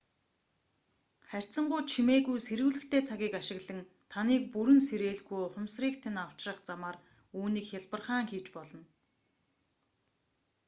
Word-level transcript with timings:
харьцангуй 1.29 1.81
чимээгүй 1.91 2.37
сэрүүлэгтэй 2.47 3.01
цагийг 3.09 3.33
ашиглан 3.41 3.79
таныг 4.13 4.41
бүрэн 4.53 4.79
сэрээлгүй 4.87 5.41
ухамсрыг 5.47 5.93
тань 6.03 6.21
авчрах 6.25 6.57
замаар 6.69 6.97
үүнийг 7.39 7.65
хялбархан 7.69 8.23
хийж 8.29 8.47
болно 8.55 8.83